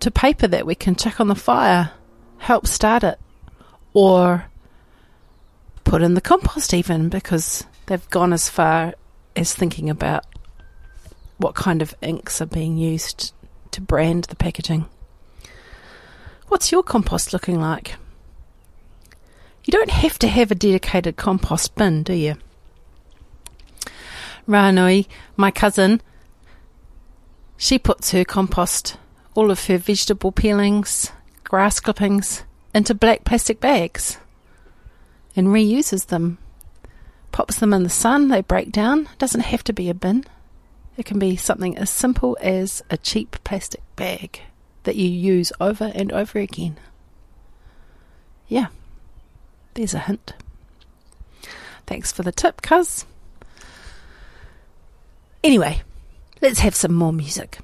to 0.02 0.10
paper 0.10 0.48
that 0.48 0.66
we 0.66 0.74
can 0.74 0.96
chuck 0.96 1.20
on 1.20 1.28
the 1.28 1.34
fire, 1.36 1.92
help 2.38 2.66
start 2.66 3.04
it, 3.04 3.20
or 3.94 4.46
put 5.84 6.02
in 6.02 6.14
the 6.14 6.20
compost 6.20 6.74
even 6.74 7.08
because 7.08 7.64
they've 7.86 8.10
gone 8.10 8.32
as 8.32 8.48
far 8.48 8.94
as 9.36 9.54
thinking 9.54 9.88
about 9.88 10.24
what 11.38 11.54
kind 11.54 11.80
of 11.82 11.94
inks 12.02 12.42
are 12.42 12.46
being 12.46 12.76
used 12.76 13.32
to 13.70 13.80
brand 13.80 14.24
the 14.24 14.34
packaging. 14.34 14.86
What's 16.48 16.72
your 16.72 16.82
compost 16.82 17.32
looking 17.32 17.60
like? 17.60 17.94
You 19.64 19.70
don't 19.70 19.90
have 19.90 20.18
to 20.18 20.26
have 20.26 20.50
a 20.50 20.56
dedicated 20.56 21.16
compost 21.16 21.76
bin, 21.76 22.02
do 22.02 22.12
you? 22.12 22.34
Ranui, 24.48 25.06
my 25.36 25.52
cousin, 25.52 26.02
she 27.56 27.78
puts 27.78 28.10
her 28.10 28.24
compost, 28.24 28.96
all 29.34 29.50
of 29.50 29.66
her 29.66 29.78
vegetable 29.78 30.32
peelings, 30.32 31.10
grass 31.44 31.80
clippings 31.80 32.44
into 32.74 32.94
black 32.94 33.24
plastic 33.24 33.60
bags 33.60 34.18
and 35.34 35.48
reuses 35.48 36.06
them. 36.06 36.38
Pops 37.30 37.58
them 37.58 37.72
in 37.72 37.82
the 37.82 37.88
sun, 37.88 38.28
they 38.28 38.42
break 38.42 38.70
down. 38.70 39.08
It 39.12 39.18
doesn't 39.18 39.40
have 39.40 39.64
to 39.64 39.72
be 39.72 39.88
a 39.88 39.94
bin. 39.94 40.24
It 40.96 41.06
can 41.06 41.18
be 41.18 41.36
something 41.36 41.78
as 41.78 41.88
simple 41.88 42.36
as 42.40 42.82
a 42.90 42.98
cheap 42.98 43.36
plastic 43.44 43.82
bag 43.96 44.42
that 44.82 44.96
you 44.96 45.08
use 45.08 45.52
over 45.60 45.90
and 45.94 46.12
over 46.12 46.38
again. 46.38 46.78
Yeah, 48.48 48.66
there's 49.74 49.94
a 49.94 50.00
hint. 50.00 50.34
Thanks 51.86 52.12
for 52.12 52.22
the 52.22 52.32
tip, 52.32 52.60
cuz. 52.60 53.06
Anyway, 55.42 55.82
let's 56.42 56.60
have 56.60 56.74
some 56.74 56.92
more 56.92 57.12
music. 57.12 57.58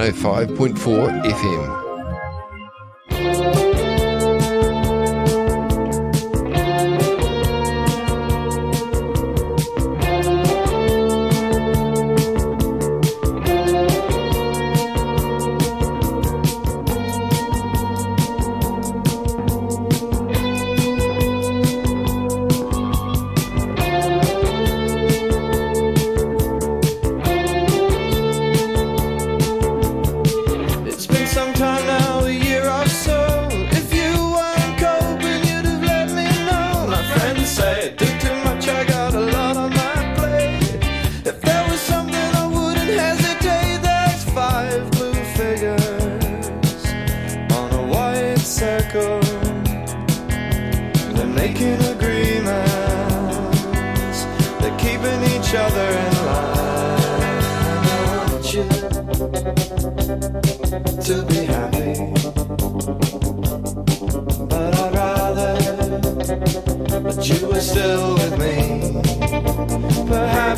105.4 0.00 1.22
FM. 1.24 1.79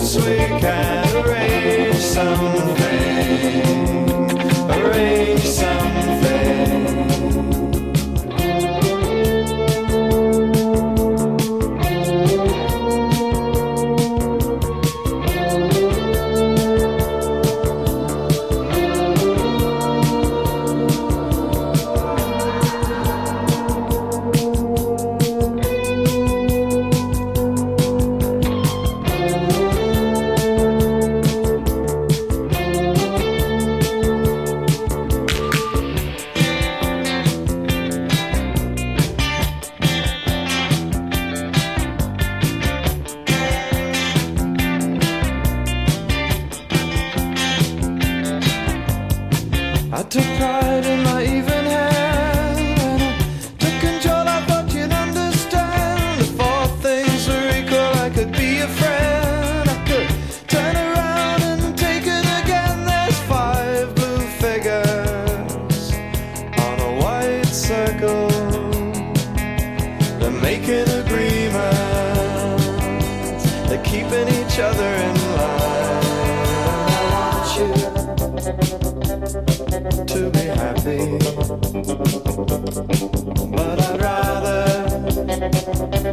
We 0.03 0.37
can 0.59 1.17
arrange 1.25 1.95
some. 1.95 2.62
to 80.07 80.31
be 80.31 80.39
happy. 80.41 81.19
But 83.57 83.81
I'd 83.81 84.01
rather 84.01 84.93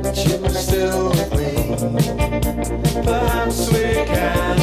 that 0.02 0.26
you 0.26 0.38
were 0.42 0.50
still 0.50 1.10
with 1.10 1.32
me. 1.38 3.04
Perhaps 3.04 3.72
we 3.72 4.06
can. 4.06 4.59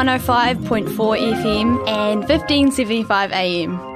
105.4 0.00 0.96
FM 0.96 1.86
and 1.86 2.20
1575 2.20 3.32
AM. 3.32 3.89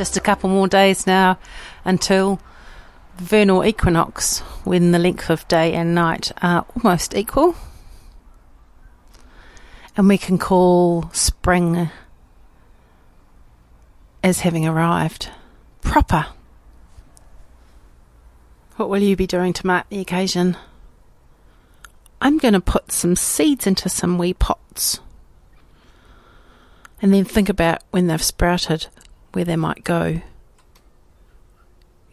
Just 0.00 0.16
a 0.16 0.20
couple 0.20 0.48
more 0.48 0.66
days 0.66 1.06
now 1.06 1.38
until 1.84 2.40
vernal 3.18 3.66
equinox, 3.66 4.38
when 4.64 4.92
the 4.92 4.98
length 4.98 5.28
of 5.28 5.46
day 5.46 5.74
and 5.74 5.94
night 5.94 6.32
are 6.40 6.64
almost 6.74 7.14
equal. 7.14 7.54
And 9.98 10.08
we 10.08 10.16
can 10.16 10.38
call 10.38 11.10
spring 11.12 11.90
as 14.22 14.40
having 14.40 14.66
arrived. 14.66 15.28
Proper. 15.82 16.28
What 18.76 18.88
will 18.88 19.02
you 19.02 19.16
be 19.16 19.26
doing 19.26 19.52
to 19.52 19.66
mark 19.66 19.86
the 19.90 20.00
occasion? 20.00 20.56
I'm 22.22 22.38
going 22.38 22.54
to 22.54 22.60
put 22.62 22.90
some 22.90 23.16
seeds 23.16 23.66
into 23.66 23.90
some 23.90 24.16
wee 24.16 24.32
pots 24.32 25.00
and 27.02 27.12
then 27.12 27.26
think 27.26 27.50
about 27.50 27.82
when 27.90 28.06
they've 28.06 28.22
sprouted 28.22 28.86
where 29.32 29.44
they 29.44 29.56
might 29.56 29.84
go. 29.84 30.20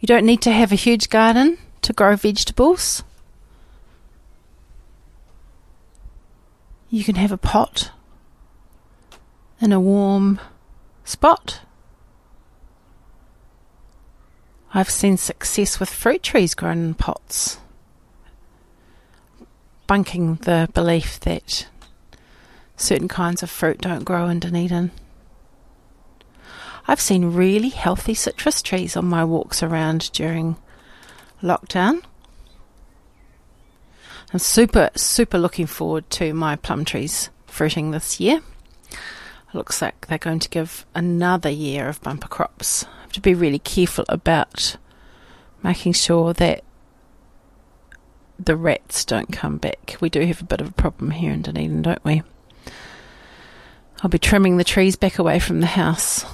You 0.00 0.06
don't 0.06 0.26
need 0.26 0.42
to 0.42 0.52
have 0.52 0.72
a 0.72 0.76
huge 0.76 1.10
garden 1.10 1.58
to 1.82 1.92
grow 1.92 2.16
vegetables. 2.16 3.02
You 6.90 7.04
can 7.04 7.16
have 7.16 7.32
a 7.32 7.38
pot 7.38 7.90
in 9.60 9.72
a 9.72 9.80
warm 9.80 10.40
spot. 11.04 11.60
I've 14.72 14.90
seen 14.90 15.16
success 15.16 15.80
with 15.80 15.90
fruit 15.90 16.22
trees 16.22 16.54
grown 16.54 16.78
in 16.78 16.94
pots, 16.94 17.58
bunking 19.86 20.36
the 20.36 20.68
belief 20.74 21.18
that 21.20 21.66
certain 22.76 23.08
kinds 23.08 23.42
of 23.42 23.50
fruit 23.50 23.80
don't 23.80 24.04
grow 24.04 24.28
in 24.28 24.40
Dunedin. 24.40 24.90
I've 26.90 27.02
seen 27.02 27.34
really 27.34 27.68
healthy 27.68 28.14
citrus 28.14 28.62
trees 28.62 28.96
on 28.96 29.04
my 29.04 29.22
walks 29.22 29.62
around 29.62 30.10
during 30.12 30.56
lockdown. 31.42 32.02
I'm 34.32 34.38
super, 34.38 34.88
super 34.94 35.36
looking 35.38 35.66
forward 35.66 36.08
to 36.12 36.32
my 36.32 36.56
plum 36.56 36.86
trees 36.86 37.28
fruiting 37.46 37.90
this 37.90 38.18
year. 38.20 38.40
Looks 39.52 39.82
like 39.82 40.06
they're 40.06 40.16
going 40.16 40.38
to 40.38 40.48
give 40.48 40.86
another 40.94 41.50
year 41.50 41.90
of 41.90 42.00
bumper 42.00 42.28
crops. 42.28 42.84
I 42.84 43.02
have 43.02 43.12
to 43.12 43.20
be 43.20 43.34
really 43.34 43.58
careful 43.58 44.06
about 44.08 44.76
making 45.62 45.92
sure 45.92 46.32
that 46.34 46.64
the 48.38 48.56
rats 48.56 49.04
don't 49.04 49.30
come 49.30 49.58
back. 49.58 49.98
We 50.00 50.08
do 50.08 50.24
have 50.24 50.40
a 50.40 50.44
bit 50.44 50.62
of 50.62 50.68
a 50.68 50.72
problem 50.72 51.10
here 51.10 51.32
in 51.32 51.42
Dunedin, 51.42 51.82
don't 51.82 52.04
we? 52.04 52.22
I'll 54.02 54.10
be 54.10 54.18
trimming 54.18 54.56
the 54.56 54.64
trees 54.64 54.96
back 54.96 55.18
away 55.18 55.38
from 55.38 55.60
the 55.60 55.66
house 55.66 56.24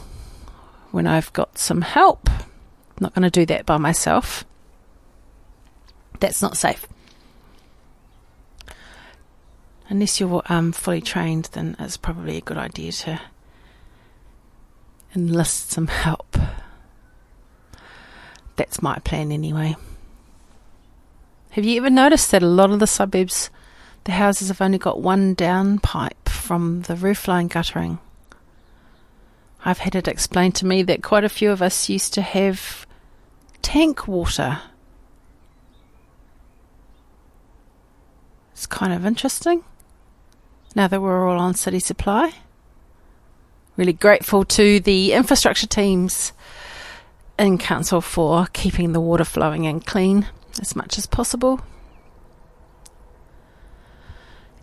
when 0.95 1.09
I've 1.09 1.33
got 1.33 1.59
some 1.59 1.81
help. 1.81 2.31
I'm 2.31 3.01
not 3.01 3.15
going 3.15 3.25
to 3.25 3.31
do 3.31 3.45
that 3.47 3.67
by 3.67 3.79
myself. 3.79 4.45
That's 6.21 6.41
not 6.41 6.57
safe. 6.57 6.87
Unless 9.89 10.21
you're 10.21 10.41
um, 10.47 10.71
fully 10.71 11.01
trained, 11.01 11.49
then 11.53 11.75
it's 11.81 11.97
probably 11.97 12.37
a 12.37 12.43
good 12.43 12.57
idea 12.57 12.93
to 12.93 13.21
enlist 15.17 15.73
some 15.73 15.89
help. 15.89 16.39
That's 18.55 18.81
my 18.81 19.01
plan 19.01 19.33
anyway. 19.33 19.75
Have 21.51 21.65
you 21.65 21.77
ever 21.79 21.91
noticed 21.91 22.31
that 22.31 22.45
a 22.45 22.47
lot 22.47 22.71
of 22.71 22.79
the 22.79 22.87
suburbs, 22.87 23.51
the 24.05 24.13
houses 24.13 24.47
have 24.47 24.61
only 24.61 24.79
got 24.79 25.01
one 25.01 25.35
downpipe 25.35 26.29
from 26.29 26.83
the 26.83 26.95
roofline 26.95 27.49
guttering? 27.49 27.99
I've 29.65 29.79
had 29.79 29.95
it 29.95 30.07
explained 30.07 30.55
to 30.57 30.67
me 30.67 30.83
that 30.83 31.03
quite 31.03 31.25
a 31.25 31.29
few 31.31 31.51
of 31.51 31.63
us 31.63 31.89
used 31.89 32.13
to 32.15 32.23
have 32.23 32.87
tank 33.63 34.07
water. 34.07 34.61
It's 38.53 38.67
kind 38.67 38.93
of 38.93 39.07
interesting. 39.07 39.65
Now 40.77 40.87
that 40.89 41.01
we're 41.01 41.27
all 41.27 41.39
on 41.39 41.55
city 41.55 41.81
supply. 41.81 42.35
Really 43.77 43.95
grateful 43.95 44.45
to 44.45 44.81
the 44.81 45.15
infrastructure 45.15 45.67
teams 45.67 46.33
in 47.39 47.57
council 47.57 48.03
for 48.03 48.47
keeping 48.53 48.93
the 48.93 49.01
water 49.01 49.25
flowing 49.25 49.67
and 49.67 49.85
clean 49.85 50.27
as 50.61 50.77
much 50.77 50.99
as 50.99 51.07
possible. 51.07 51.61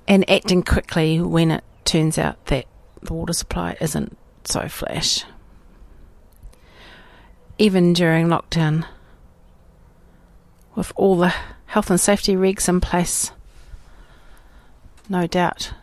And 0.07 0.29
acting 0.29 0.61
quickly 0.61 1.19
when 1.19 1.49
it 1.51 1.63
turns 1.85 2.19
out 2.19 2.45
that 2.45 2.65
the 3.01 3.13
water 3.13 3.33
supply 3.33 3.75
isn't 3.81 4.15
so 4.47 4.67
flash. 4.67 5.23
Even 7.57 7.93
during 7.93 8.27
lockdown, 8.27 8.85
with 10.75 10.91
all 10.95 11.17
the 11.17 11.33
health 11.67 11.89
and 11.89 11.99
safety 11.99 12.35
regs 12.35 12.67
in 12.67 12.81
place, 12.81 13.31
no 15.09 15.27
doubt 15.27 15.73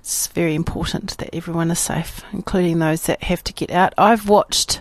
it's 0.00 0.28
very 0.28 0.54
important 0.54 1.18
that 1.18 1.34
everyone 1.34 1.70
is 1.70 1.78
safe, 1.78 2.22
including 2.32 2.78
those 2.78 3.02
that 3.02 3.24
have 3.24 3.44
to 3.44 3.52
get 3.52 3.70
out. 3.70 3.92
I've 3.98 4.28
watched 4.28 4.80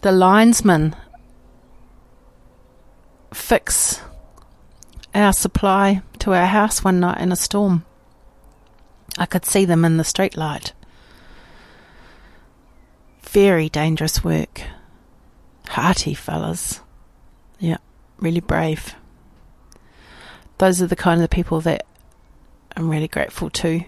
the 0.00 0.12
linesman 0.12 0.96
fix 3.34 4.00
our 5.14 5.32
supply 5.32 6.02
to 6.20 6.32
our 6.32 6.46
house 6.46 6.82
one 6.82 7.00
night 7.00 7.20
in 7.20 7.32
a 7.32 7.36
storm. 7.36 7.84
I 9.18 9.26
could 9.26 9.44
see 9.44 9.64
them 9.64 9.84
in 9.84 9.96
the 9.96 10.04
street 10.04 10.36
light. 10.36 10.72
Very 13.30 13.68
dangerous 13.68 14.24
work. 14.24 14.62
Hearty 15.68 16.14
fellas. 16.14 16.80
Yeah, 17.58 17.76
really 18.18 18.40
brave. 18.40 18.94
Those 20.58 20.80
are 20.80 20.86
the 20.86 20.96
kind 20.96 21.22
of 21.22 21.30
people 21.30 21.60
that 21.60 21.86
I'm 22.74 22.88
really 22.88 23.08
grateful 23.08 23.50
to. 23.50 23.82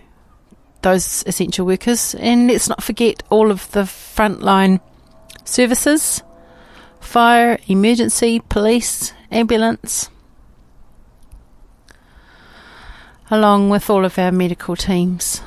Those 0.82 1.24
essential 1.26 1.66
workers. 1.66 2.14
And 2.16 2.48
let's 2.48 2.68
not 2.68 2.82
forget 2.82 3.22
all 3.30 3.50
of 3.50 3.70
the 3.72 3.82
frontline 3.82 4.80
services 5.44 6.22
fire, 7.00 7.58
emergency, 7.66 8.40
police, 8.50 9.14
ambulance, 9.30 10.10
along 13.30 13.70
with 13.70 13.88
all 13.88 14.04
of 14.04 14.18
our 14.18 14.30
medical 14.30 14.76
teams. 14.76 15.40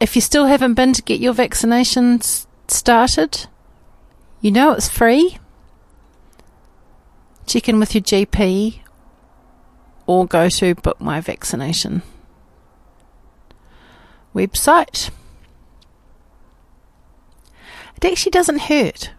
If 0.00 0.16
you 0.16 0.22
still 0.22 0.46
haven't 0.46 0.74
been 0.74 0.94
to 0.94 1.02
get 1.02 1.20
your 1.20 1.34
vaccinations 1.34 2.46
started, 2.68 3.46
you 4.40 4.50
know 4.50 4.72
it's 4.72 4.88
free. 4.88 5.36
Check 7.46 7.68
in 7.68 7.78
with 7.78 7.94
your 7.94 8.02
GP 8.02 8.80
or 10.06 10.26
go 10.26 10.48
to 10.48 10.74
Book 10.74 11.00
My 11.00 11.20
Vaccination 11.20 12.02
website. 14.34 15.10
It 17.96 18.04
actually 18.04 18.30
doesn't 18.30 18.60
hurt. 18.62 19.10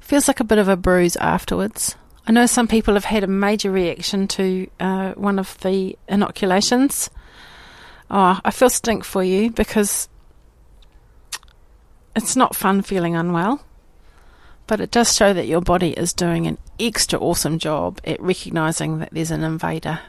Feels 0.00 0.26
like 0.26 0.40
a 0.40 0.44
bit 0.44 0.58
of 0.58 0.68
a 0.68 0.76
bruise 0.76 1.16
afterwards. 1.16 1.96
I 2.26 2.32
know 2.32 2.46
some 2.46 2.68
people 2.68 2.94
have 2.94 3.04
had 3.04 3.24
a 3.24 3.26
major 3.26 3.70
reaction 3.70 4.26
to 4.28 4.68
uh, 4.80 5.12
one 5.12 5.38
of 5.38 5.58
the 5.60 5.98
inoculations. 6.08 7.10
Oh, 8.14 8.38
I 8.44 8.50
feel 8.50 8.68
stink 8.68 9.04
for 9.04 9.24
you 9.24 9.50
because 9.50 10.10
it's 12.14 12.36
not 12.36 12.54
fun 12.54 12.82
feeling 12.82 13.16
unwell, 13.16 13.64
but 14.66 14.82
it 14.82 14.90
does 14.90 15.16
show 15.16 15.32
that 15.32 15.46
your 15.46 15.62
body 15.62 15.92
is 15.92 16.12
doing 16.12 16.46
an 16.46 16.58
extra 16.78 17.18
awesome 17.18 17.58
job 17.58 18.02
at 18.04 18.20
recognizing 18.20 18.98
that 18.98 19.08
there's 19.12 19.30
an 19.30 19.42
invader 19.42 20.00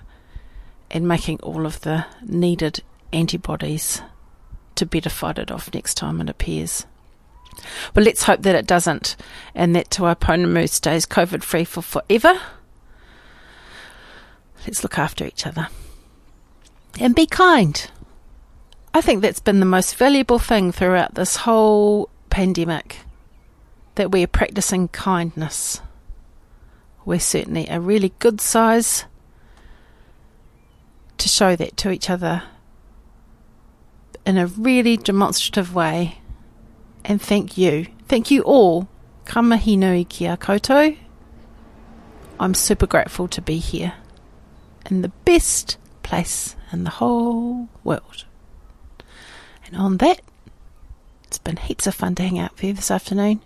and 0.91 1.07
making 1.07 1.39
all 1.39 1.65
of 1.65 1.79
the 1.81 2.05
needed 2.21 2.83
antibodies 3.13 4.01
to 4.75 4.85
better 4.85 5.09
fight 5.09 5.39
it 5.39 5.49
off 5.49 5.73
next 5.73 5.93
time 5.93 6.19
it 6.19 6.29
appears. 6.29 6.85
But 7.93 8.03
let's 8.03 8.23
hope 8.23 8.41
that 8.41 8.55
it 8.55 8.67
doesn't 8.67 9.15
and 9.55 9.73
that 9.77 9.91
Te 9.91 10.01
Waipounamu 10.01 10.67
stays 10.67 11.05
COVID 11.05 11.41
free 11.41 11.63
for 11.63 11.81
forever. 11.81 12.37
Let's 14.67 14.83
look 14.83 14.99
after 14.99 15.25
each 15.25 15.47
other. 15.47 15.69
And 16.99 17.15
be 17.15 17.25
kind. 17.25 17.89
I 18.93 19.01
think 19.01 19.21
that's 19.21 19.39
been 19.39 19.59
the 19.59 19.65
most 19.65 19.95
valuable 19.95 20.39
thing 20.39 20.71
throughout 20.71 21.15
this 21.15 21.37
whole 21.37 22.09
pandemic 22.29 22.97
that 23.95 24.11
we 24.11 24.23
are 24.23 24.27
practicing 24.27 24.87
kindness. 24.89 25.81
We're 27.05 27.19
certainly 27.19 27.67
a 27.67 27.79
really 27.79 28.13
good 28.19 28.39
size 28.39 29.05
to 31.17 31.27
show 31.27 31.55
that 31.55 31.77
to 31.77 31.91
each 31.91 32.09
other 32.09 32.43
in 34.25 34.37
a 34.37 34.47
really 34.47 34.97
demonstrative 34.97 35.73
way. 35.73 36.19
And 37.03 37.21
thank 37.21 37.57
you. 37.57 37.87
Thank 38.07 38.31
you 38.31 38.41
all. 38.43 38.87
Ka 39.25 39.41
mihi 39.41 39.75
nui 39.75 40.05
kia 40.05 40.37
koutou. 40.37 40.97
I'm 42.39 42.53
super 42.53 42.87
grateful 42.87 43.27
to 43.29 43.41
be 43.41 43.57
here 43.57 43.93
in 44.89 45.01
the 45.01 45.09
best 45.25 45.77
place 46.03 46.55
in 46.73 46.83
the 46.83 46.89
whole 46.89 47.69
world. 47.83 48.25
And 49.65 49.77
on 49.77 49.97
that, 49.97 50.21
it's 51.23 51.37
been 51.37 51.57
heaps 51.57 51.87
of 51.87 51.95
fun 51.95 52.15
to 52.15 52.23
hang 52.23 52.39
out 52.39 52.53
with 52.53 52.63
you 52.63 52.73
this 52.73 52.91
afternoon. 52.91 53.41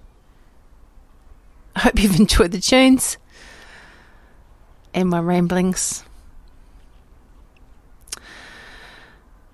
I 1.75 1.81
hope 1.81 2.01
you've 2.01 2.19
enjoyed 2.19 2.51
the 2.51 2.59
tunes 2.59 3.17
and 4.93 5.09
my 5.09 5.19
ramblings. 5.19 6.03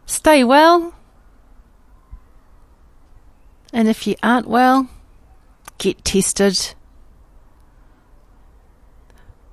Stay 0.06 0.44
well. 0.44 0.94
And 3.74 3.88
if 3.88 4.06
you 4.06 4.16
aren't 4.22 4.48
well, 4.48 4.88
get 5.80 6.06
tested. 6.06 6.76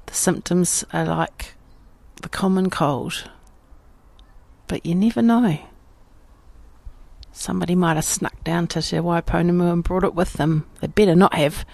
The 0.07 0.14
symptoms 0.14 0.85
are 0.93 1.07
like 1.07 1.55
the 2.21 2.29
common 2.29 2.68
cold. 2.68 3.25
But 4.71 4.87
you 4.87 4.95
never 4.95 5.21
know. 5.21 5.59
Somebody 7.33 7.75
might 7.75 7.97
have 7.97 8.05
snuck 8.05 8.45
down 8.45 8.68
to 8.68 8.81
Te 8.81 8.99
Waipounamu 8.99 9.73
and 9.73 9.83
brought 9.83 10.05
it 10.05 10.14
with 10.14 10.35
them. 10.35 10.64
They 10.81 10.87
better 10.87 11.16
not 11.16 11.35
have. 11.35 11.66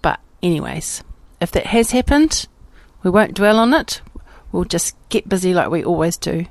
But, 0.00 0.20
anyways, 0.44 1.02
if 1.40 1.50
that 1.50 1.66
has 1.66 1.90
happened, 1.90 2.46
we 3.02 3.10
won't 3.10 3.34
dwell 3.34 3.58
on 3.58 3.74
it. 3.74 4.00
We'll 4.52 4.62
just 4.62 4.94
get 5.08 5.28
busy 5.28 5.54
like 5.54 5.70
we 5.70 5.82
always 5.82 6.16
do. 6.16 6.46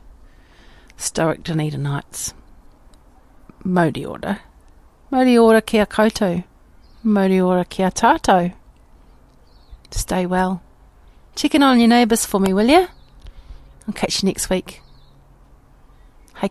Stoic 0.97 1.43
Dunedin 1.43 1.83
Nights. 1.83 2.33
Mauri 3.63 4.03
ora. 4.03 4.41
Mauri 5.11 5.37
ora 5.37 5.61
kia 5.61 5.85
koutou. 5.85 6.43
Mauri 7.03 7.39
ora 7.39 7.63
kia 7.63 7.89
tātou. 7.89 8.53
Stay 9.91 10.25
well. 10.25 10.61
Check 11.35 11.55
in 11.55 11.63
on 11.63 11.79
your 11.79 11.87
neighbours 11.87 12.25
for 12.25 12.41
me, 12.41 12.51
will 12.51 12.67
you? 12.67 12.89
I'll 13.87 13.93
catch 13.93 14.21
you 14.21 14.27
next 14.27 14.49
week. 14.49 14.81
Hei 16.41 16.49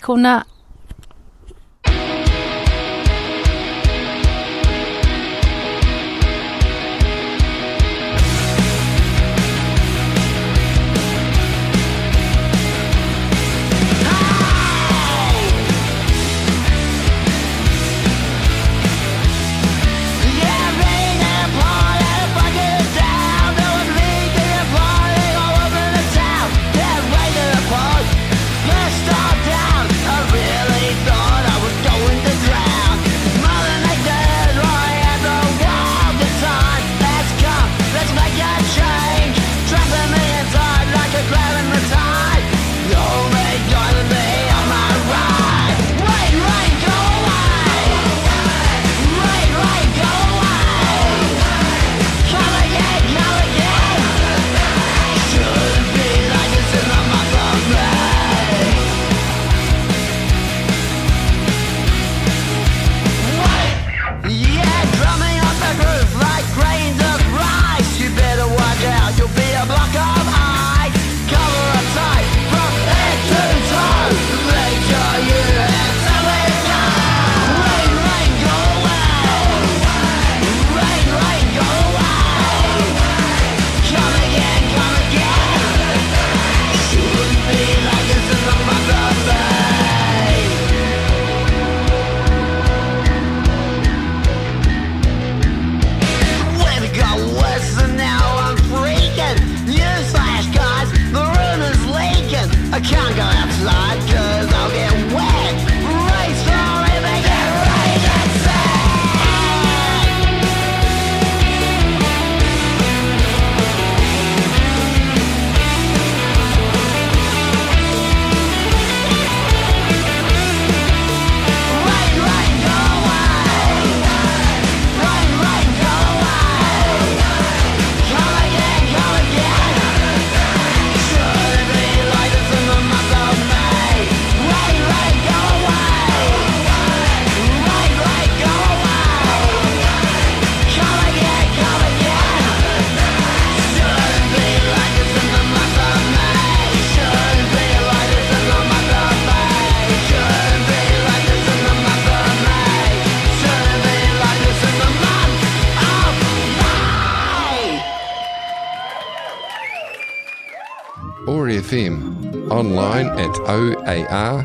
FM, 161.75 162.51
online 162.53 163.09
at 163.19 163.35
oar.org.nz. 163.49 164.45